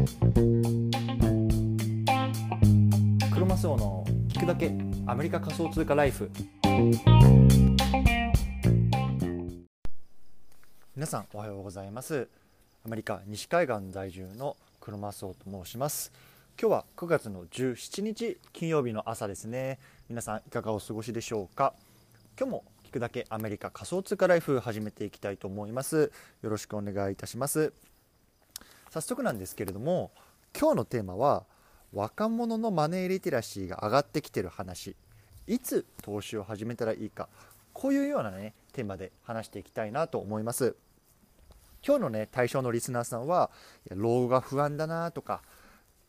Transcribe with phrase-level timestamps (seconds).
[0.00, 0.06] ク
[3.38, 4.72] ロマスオの聞くだけ
[5.06, 6.30] アメリカ仮想通貨ライフ。
[10.96, 12.28] 皆さんおはようございます。
[12.86, 16.12] アメリカ西海岸在住のクロマスオと申します。
[16.58, 19.78] 今日は9月の17日金曜日の朝ですね。
[20.08, 21.74] 皆さんいかがお過ごしでしょうか？
[22.38, 26.10] 今日も聞くだけアメリカ仮想通貨ライフ始めていきたいと思います。
[26.40, 27.74] よろしくお願いいたします。
[28.90, 30.10] 早速なんですけれども
[30.58, 31.44] 今日のテーマは
[31.92, 34.96] 若者のマネーリテラシーが上がってきてる話。
[35.46, 37.28] いつ投資を始めたらいいか。
[37.72, 40.76] こういうようなねテーマで話していきたいなと思います。
[41.86, 43.50] 今日のね対象のリスナーさんは
[43.90, 45.42] 老後が不安だなとか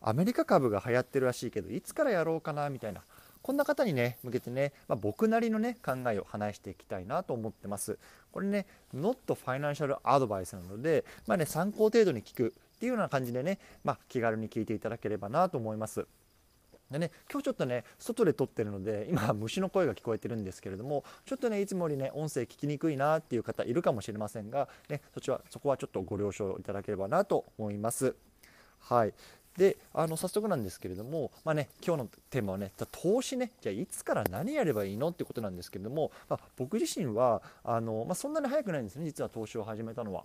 [0.01, 3.01] アメリカ株が流行ってるらしいけどいつからやろうかなみたいな
[3.41, 7.97] こんな方にね向けてね、まあ、僕なりのね考えを話していきたいなと思ってます。
[8.31, 16.07] これね Not Financial Advice なので、まあね、参考程度に聞くっていうような感じでね、まあ、気軽に聞いていただければなと思います
[16.89, 28.15] でね、今日ちょっとね外で撮ってるので今虫の声が聞こえてるんですけれどもちょっとねいつもよりね音声聞きにくいなっていう方いるかもしれませんが、ね、そちはそこはちょっとご了承いただければなと思います。
[28.79, 29.13] はい
[29.57, 40.23] であの早速なんですけれども、まあね、今日のテーマはね投資ねじゃあいつから何やればいいのってことなんですけれども、まあ、僕自身はあの、まあ、そんなに早くないんですね実は投資を始めたのは。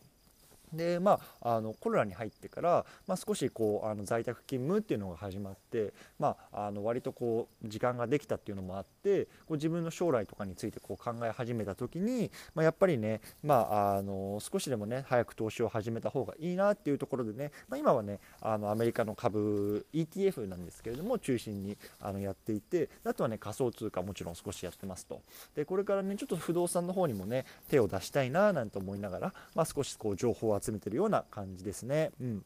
[0.76, 25.22] でまあ、あのコロナに入ってから、まあ、少しこうあの在宅勤務っていうのが始まって、まあ、あの割とこう時間ができたっていうのもあってこう自分の将来とかについてこう考え始めた時に、まあ、やっぱりね、まあ、あの少しでもね早く投資を始めた方がいいなっていうところでね、まあ、今はねあのアメリカの株 ETF なんですけれども中心にあのやっていてあとはね仮想通貨もちろん少しやってますと。
[25.54, 32.10] でこれからねちょっと不動産の方にもね手を出したいななんて思いながら、まあ、少しこう情報を集めてるような感じですね。
[32.20, 32.44] うん。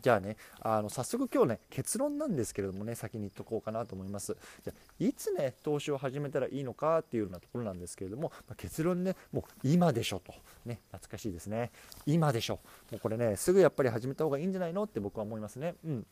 [0.00, 4.36] じゃあねあの早速今日ね結論なんですけれどもね先に言っとこうかなと思います。
[4.64, 10.32] じゃいつね投資を始めたらいいのかっていうようなところなんですけれども、まあ、結論ねもう今でしょと。
[10.64, 11.72] ね懐かしいですね。
[12.06, 12.60] 今でしょ。
[12.92, 15.74] もうこれねすぐやっぱり始めた方がいいんじゃないのって僕は思いますね。
[15.84, 16.06] うん。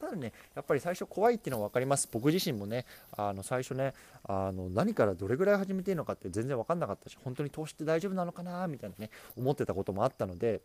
[0.00, 2.08] ただね、やっぱり最初怖いっていうのは分かります。
[2.10, 3.92] 僕自身もね、あの最初ね、
[4.24, 10.62] あの何からどれぐらい始めていいのかって全然分かんなかったし、本当に投資って大丈夫なのかなみたいなね、思ってたこともあったので、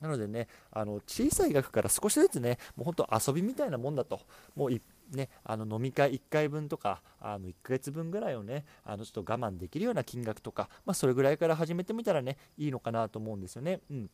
[0.00, 4.20] なのでね、あの小さい額から少しずつね、もう本当遊びみたいなもんだと、
[4.54, 4.70] もう
[5.16, 13.80] ね、あの飲み会1回分とかあの1ヶ月分ぐらいをねあのちょっと我慢できるような金額とか、まあ、それぐらいから始めてみたらねいいのかなと思うんですよね。
[13.90, 14.10] うん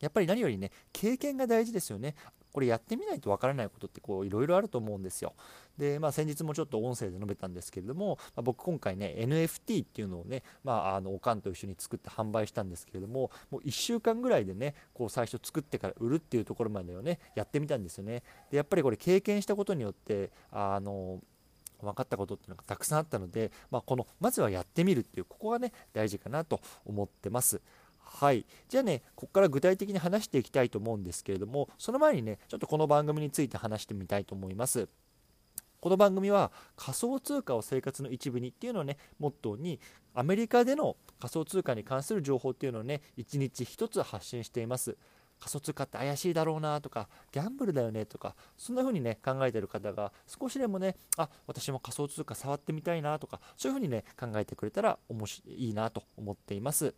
[0.00, 2.14] やっぱり何よりね経験が大事ですよね
[2.58, 5.34] これやってみないとわからないことってこういろいろあると思うんですよ。
[5.78, 18.24] で、まあ、先日もちょっと音声で述べたんですけれども、まあ、僕今回ね NFT っていうのをね、まあ、あのおかんと一緒に作って販売したんですけれどももう1週間ぐらいでねこう最初作ってから売るっていうところまでをねやってみたんですよね。
[18.50, 21.20] でやっぱりこれ経験したことによってあの
[21.80, 27.60] 分かったことっていうのがたくさんあったので、まあ、このまずはやってみるっていうここがね大事かなと思ってます。
[28.10, 34.88] はい、じゃあねここから具体的に話していきたいと思うんですけれどもその前にねちょっとこの番組について話してみたいと思います。
[35.80, 39.78] この番組は仮想通貨を生活の一部にっていうのをねモットーに
[40.12, 44.96] アメリカでの仮想通貨に関する情報っていうのをね一日一つ発信しています。
[45.38, 56.92] 仮想通貨って怪しいだろうなとかギャンブルだよねとかそんな風にね考えてる方が少しでもねあ私も仮想通貨触ってみたいなとかそういう風にね考えてくれたら面白いいなと思っています。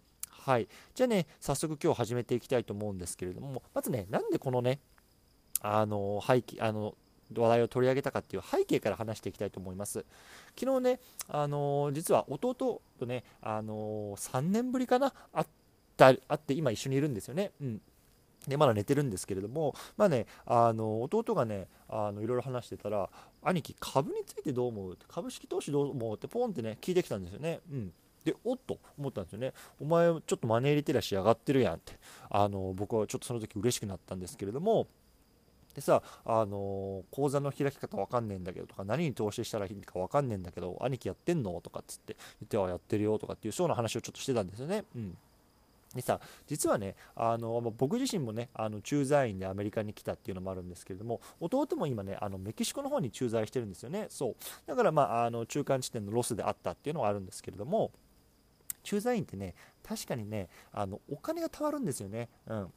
[0.45, 0.69] はい。
[0.95, 4.81] じゃあね、早速今日始めていきたいと思うんですけれども、まずね、なんでこのね、
[5.61, 6.95] あの、背景、あの、
[7.37, 10.05] 話題を取り上げたかっていう背景から話していきたいと思います。
[10.59, 15.47] 昨日ね、あの実は弟とね、あの3年ぶりかな、会っ
[15.97, 17.53] た会って今一緒にいるんですよね。
[17.61, 17.81] うん。
[18.49, 23.11] でまだ寝てるんですけれども、まあね、あの弟がねあのいろいろ話してたら
[23.43, 27.61] 兄貴株についてどう思う株式投資どう思うってポンってね聞いてきたんですよね。
[27.71, 27.93] うん
[28.25, 31.95] でおっと思ったんですよねお前ちょっとマネーリテラシー上がってるやんって
[32.29, 34.87] あの僕はちょっとその時嬉しくなったんですけれども
[35.75, 44.85] でさ、あの口座の開き方わかんねえんだけどとか、何に投資したらいいかわかんねえんだけど、兄貴やってんのとかっつって言ってはやってるよとかっていう、そうな話をちょっとしてたんですよね。
[44.97, 45.17] うん。
[45.95, 54.07] でさ、実はね、あの僕自身もね、あの駐在員でアメリカに来たっていうのもあるんですけれども、弟も今ね、あのメキシコの方に駐在してるんですよね。
[54.09, 54.37] そう。
[54.67, 57.91] だから、まあ、あの中間地点のロスであったっていうのはあるんですけれども、
[58.83, 62.29] 駐在員ってね、確かにね、あのお金がたまるんですよね。
[62.47, 62.73] うん。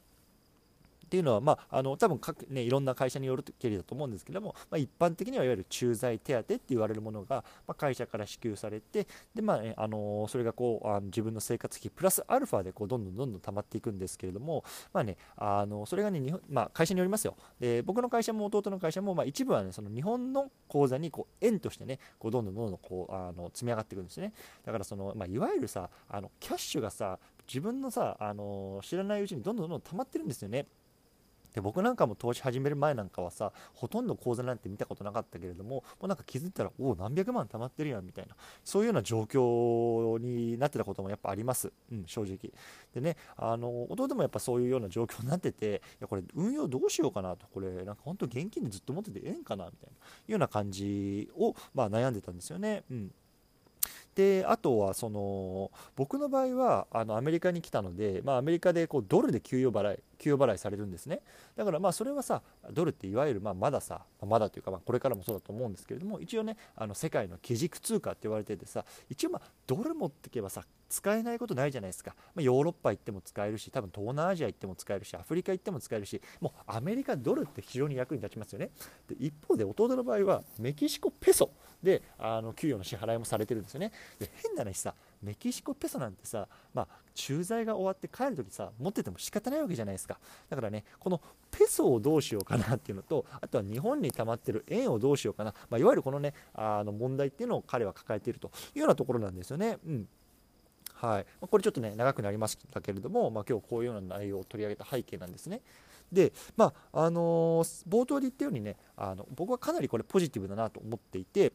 [1.14, 24.32] っていうのは、まあ、あの多分各、ね、いろんな会社によるけりだと思うんですけども、まあ、一般的にはいわゆる駐在手当って言われるものが、まあ、会社から支給されてで、まあ、あのそれがこうあの自分の生活費プラスアルファでこうどんどんどんどん溜まっていくんですけれども、まあね、あのそれがね日本、まあ、会社によりますよで僕の会社も弟の会社も、まあ、一部は、ね、その日本の口座にこう円としてねこうどんどんどんどんこうあの積み上がっていくんですね
[24.64, 30.66] だからその、まあ、いわゆるさあのキャッシュがさ自分のさ、あの知らないうちにどんどんどんどん溜まってるんですよね。
[31.54, 38.34] で僕なんかも投資始める前なんかはさほとんど口座なんて見たことなかったけれどももうなんか気づいたらおお何百万貯まってるやんみたいな
[38.64, 42.52] そういうような状況になってたこともやっぱあります、うん、正直。
[42.94, 47.46] でねあの弟もやっぱそういうような状況になってていやこれ運用どうしようかなと。
[47.54, 49.98] これなんか本当現金でずっと持っててええんかなみたいない
[50.28, 53.12] うような感じを、まあ、悩んでたんですよね、うん、
[54.14, 61.20] であとはその僕の場合はあのアメリカに来たので、まあ、アメリカでこうドルで給与払い給与払いされるんですね
[61.54, 62.40] だからまあそれはさ
[62.72, 78.70] ドルっていわゆるまあまださまだというかまあこれからもそうだと思うんですけれども一応ねあの世界の基軸通貨って言われててさ一応まあドル持ってけばさ使えないことないじゃないですか、まあ、ヨーロッパ行っても使えるし多分東南アジア行っても使えるしアフリカ行っても使えるしもうアメリカドルって非常に役に立ちますよね
[79.08, 81.50] で一方で弟の場合はメキシコペソ
[81.82, 90.18] であの給与の支払いもされてるんですよねで変な話さメキシコペソなんてさ、まあ、駐在が終わって帰るときさ持ってても仕方ないわけじゃないですか
[90.48, 91.20] だからねこの
[91.50, 99.78] ペソをどうしようかなっていうのとあとは日本に溜まってる円をどうしようかな、まあ、いわゆるこのねあの問題っていうのを彼は抱えているというようなところなんですよね。
[99.86, 100.08] うん
[100.94, 105.60] はいまこれちょっとね長くなりましたけれども、まあ、今日こういうような内容を取り上げた背景なんですね。
[106.12, 111.52] で、まああのー、冒頭で言ったようにねあの僕はかなりこれポジティブだなと思っていて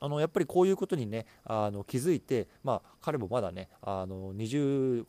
[0.00, 5.04] あのやっぱりこういうことにねあの気づいて、まあ、彼もまだねあの20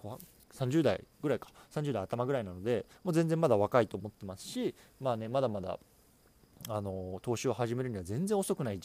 [0.57, 5.77] 30代ぐらいか30代頭ぐらいなのでもう全然まだ若いと思ってますし、まあね、まだまだ
[6.67, 8.79] あの投資を始めるには全然遅くない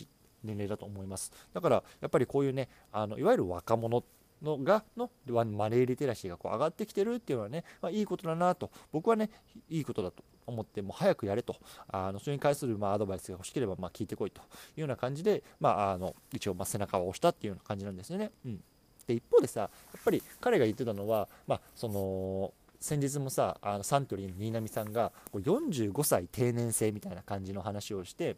[0.44, 1.32] 年齢だと思います。
[1.52, 4.04] だからやっぱりこういうねあのいわゆる若者
[4.42, 8.70] のがのマネーリテラシーがこう上がってきてるっていうのはね、まあ、いいことだなと。
[8.90, 9.30] 僕はね
[9.70, 11.56] いいことだと思ってもう早くやれと
[11.88, 14.44] あのそれに関するまあアドバイスが欲しければまあ聞いてこいとい
[14.76, 18.30] うような感じで、まあ、あの一応まあ背中を押したっていうような感じなんですよね。
[18.44, 18.60] うん、
[19.06, 19.66] で一方でさや
[19.98, 28.36] っぱり彼が言ってたのは、まあ、その先日もさあのサントリーの新浪さんがこう45歳定年制みたいな感じの話をして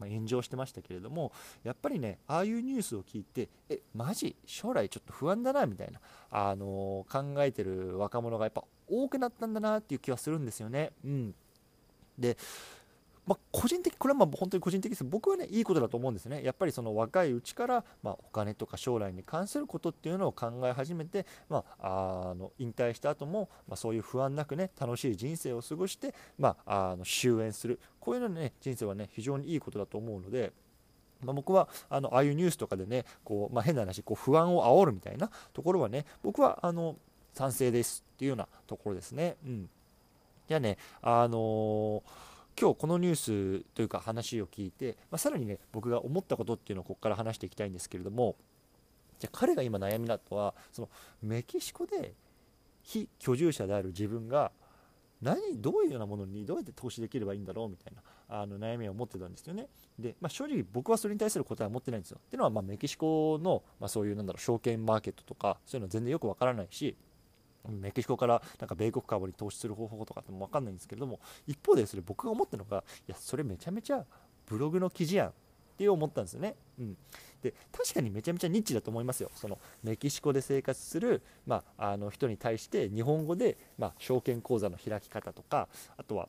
[0.00, 1.32] ま炎上してましたけれども
[1.62, 4.34] やっぱりねああいうニュースを聞いてえマジ？
[4.46, 6.00] 将来ちょっと不安だなみたいな、
[6.30, 10.90] あのー、考えてる若者がやっぱ多くなったんだなっていう気はするんですよね。
[11.04, 11.34] うん、
[12.18, 12.36] で
[13.26, 30.52] まあ、個人的これはまあ本当に個人的です僕はねいいことだと思うんですねやっぱりその若いうちから、まあ、お金とか将来に関することっていうのを考え始めて、まあ、あの引退した後も、まあ、そういう不安なくね楽しい人生を過ごして、まあ、あの終焉するこういうのね人生はね非常にいいことだと思うので。
[31.22, 36.96] まあ、僕はあのああいうニュースとかでねこう、まあ、変な話こう不安を煽るみたいなところはね僕はあの
[37.34, 39.36] 賛成ですっていうようなところですね。
[39.44, 39.68] うん、
[40.48, 42.02] じゃあねあのー
[42.60, 48.36] 今日このニュースというか話を聞いて、まあ、さらにね僕が思ったことっていうのをここから話していきたいんですけれども
[49.18, 50.90] じゃ彼が今悩みだとはその
[51.22, 52.12] メキシコで
[52.82, 54.52] 非居住者である自分が
[55.22, 59.66] 何どういうようなものにどうやって投資できればいいんだろうみたいなあの悩みを持ってたんですよね。
[59.98, 62.18] で、まあ、正直僕はそれに対する答えは持ってないんですよ。
[62.20, 66.94] っていうのはまメキシコの、まあ、そういうなんだろう証券マーケットとかそういうのは全然よくわからないし
[67.68, 74.04] メキシコからなんか米国株に投資する方法とかっても分かんないんですけれども一方でそれ僕が思ったのがいやそれめちゃめちゃ
[74.46, 75.32] ブログの記事やんっ
[75.76, 76.56] て思ったんですよね。
[76.78, 76.96] うん、
[77.42, 79.30] で確かにめちゃめちゃニッチだと思いますよ。
[79.34, 86.28] そのメキシコで生活する、まあ、あの人に対して日本語で、まあ、証券口座の開き方とかあとは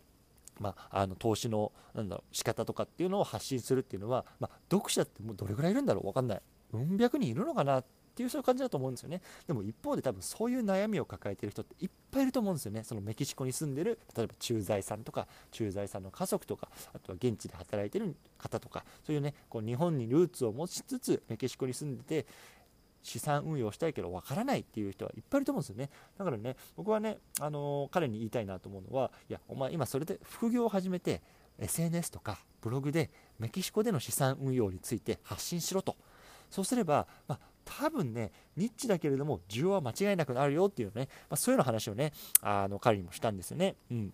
[0.59, 6.41] まあ、あの投資のなんだろう仕方とかっていうのを発信するっていうのは、まあ、読者ってもうどれぐらいいるんだろう分かんない。
[6.73, 9.21] うん百人いるのかなっっていうそういう感じだと思うんですよね。
[9.47, 12.83] でも一方で多分そういう悩みを抱えてる人っていっぱいいると思うんですよね。
[12.83, 22.25] そのメキシコに住んでる例えば駐在さんとか駐在さんの家族とかあとは現地で働いてる方とかそういうねこう日本にルーツを持ちつつメキシコに住んでて
[23.03, 25.89] 資産運用したいけどわからないっていう人はいっぱいいると思うんですよね。
[26.17, 31.21] だからね僕はね、あのー、彼に言いたいなと思うのはいやお前今それで副業を始めて
[31.59, 35.95] SNS とかブログでメキシコでの資産運用について発信しろと。
[36.49, 43.75] そうすれば、まあ、多分ね、ニッチだけれども、需要は間違いなくなるよっていうね、まあ、そういうの話をね、あの彼にもしたんですよね。
[43.91, 44.13] うん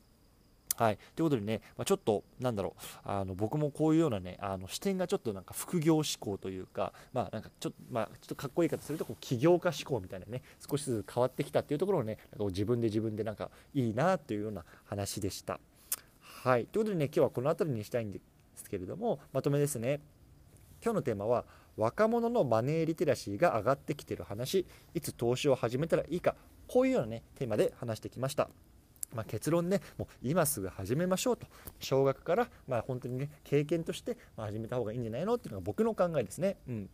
[0.78, 15.60] はい、ということでね、まあ、ちょっとなんだろうあの僕もこういうようなねあの視点がちょっとなんか副業志向というか、まあ、なんかちょっと、まあ、ちょっとかっこいい言い方するとこう起業家志向みたいなね少しずつ変わってきたっていうところをねなんか自分で自分でなんかいいなというような話でした。
[16.22, 18.20] はい、ということでね今日はこの辺りにしたいんで
[18.56, 20.00] すけれどもまとめですね。
[20.84, 21.46] 今日のテーマは
[21.78, 26.36] 若者のマネーリテラシーが上がってきてる話いつ投資を始めたらいいか
[26.68, 28.50] こういうようなねテーマで話してきました。
[29.16, 31.48] まあ、結論ねもう今すぐ始めましょうと
[31.80, 36.58] 小学からまあ本当にね経験として始めた方がいいんじゃないのっていうのが僕の考えですね。
[36.68, 36.90] うん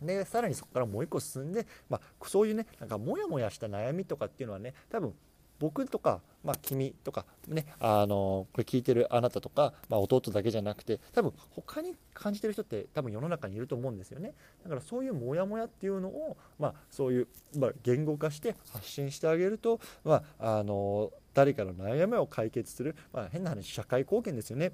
[0.00, 5.14] でさらにそこからもう一個進んで、まあ、そういうねなんかモヤモヤした悩みとかっていうのはね多分
[5.58, 14.34] 僕とか、まあ、君とか、ね、あのこれ聞いてるあなたとか、まあ、弟だけじゃなくて多分他に感じてる人って多分世の中にいると思うんですよね。
[14.62, 24.72] だからそういうモヤモヤっていうのを、まあ、そういう、まあ、言語化して発信してあげると、まあ、あの誰かの悩みを解決する、まあ、変な話社会貢献ですよね。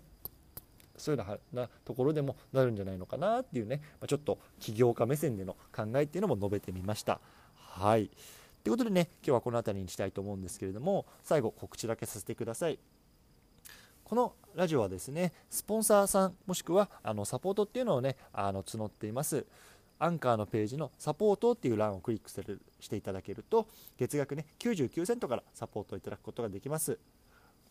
[0.96, 7.20] そういうようなところでもなるんじゃないのかなっていうね、まちょっと起業家目線での考えっていうのも述べてみました。
[7.54, 8.10] はい。
[8.62, 12.78] ということでね、今日はこの辺りにしたいと思うんですけれども、最後告知だけさせてください。
[14.04, 19.47] このラジオはですね、スポンサーさん、もしくはあのサポートっていうのをね、あの募っています。
[19.99, 23.66] アンカーのページのサポートっていう欄をクリックするしていただけると、
[23.99, 26.99] 月額ね、99セントからサポートをいただくことができます。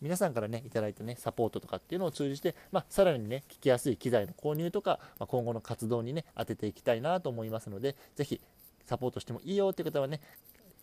[0.02, 8.40] 皆さんからね、いただいたね、サポートとかっていうのを通じて、まあ、さらにね、聞きやすい機材の購入とか、まあ、今後の活動にね、当てていきたいなと思いますので、ぜひ、
[8.84, 10.20] サポートしてもいいよっていう方はね、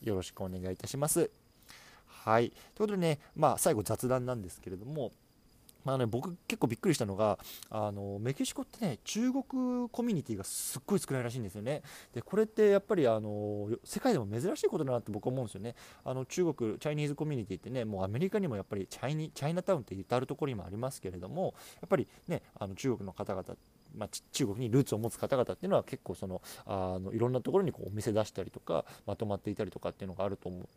[0.02, 1.30] よろしくお願いいたします。
[2.06, 2.50] はい。
[2.50, 5.12] ということでね、まあ、最後雑談なんですけれども、
[5.94, 11.82] あね、僕結構びっくりしたのがあのメキシコってね中国コミュニティがすっごい少ないらしいんですよね。
[12.14, 15.76] でこれってやっぱりあの世界でも珍しいことだなって僕は思うんですよね。
[16.04, 23.56] あの中国チャイニーズコミュニティってねもうアメリカにもやっぱりチャイニチャイナタウンって至るところにもありますけれどもやっぱりねあの中国の方々
[23.96, 30.68] まあ、中国にルーツを持つ方々っていうのは結構そのあのいろんなところにこうお店出したりとかまとまっていたりとかっていうのがあると思う。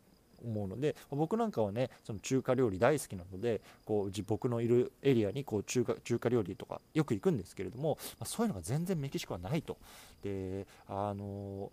[0.43, 9.77] 思うので僕なんかはねその中華料理大好きなのでこう僕のいるエリアにこう中華中華料理とかよく行くんですけれども、まあ、そういうのが全然メキシコはないと。
[10.23, 11.71] であの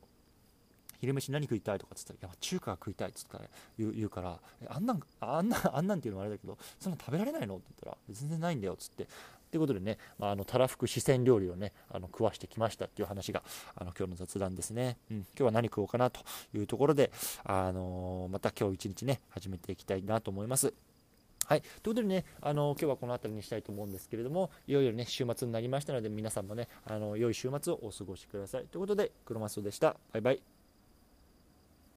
[1.00, 3.38] 昼飯何食いたいとかっつったら、いや、中華が食いたいっつって
[3.78, 9.06] 言う言うから、あんなん、あんな、あんなんっていうのはあれだけど、そんな食べられないのって言ったら、全然ないんだよっつって、
[9.50, 13.42] ということでね、まあ、あのたらふく四川料理をねあの食わしてきましたっていう話が
[13.74, 16.20] あの今日の雑談ですね、うん、今日は何食おうかなと
[16.54, 17.10] いうところで、
[17.44, 20.72] あの、また今日一日ね始めていきたいなと思います。
[21.46, 21.62] はい。
[21.62, 28.66] ということでね、あの、今日はこの辺りにしたいと思うんですけれども、いよいよね、週末になりましたので、皆さんもね、あの、良い週末をお過ごしください。
[28.66, 29.96] ということで、クロマスオでした。
[30.12, 30.49] バイバイ。